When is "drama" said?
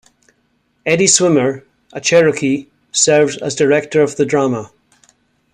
4.25-4.71